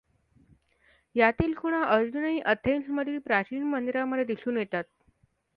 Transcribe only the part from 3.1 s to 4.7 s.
प्राचीन मंदिरांमध्ये दिसून